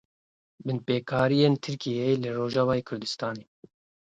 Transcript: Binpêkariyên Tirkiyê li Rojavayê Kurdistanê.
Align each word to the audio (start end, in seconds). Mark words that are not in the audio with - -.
Binpêkariyên 0.65 1.55
Tirkiyê 1.63 2.07
li 2.21 2.29
Rojavayê 2.37 2.83
Kurdistanê. 2.87 3.45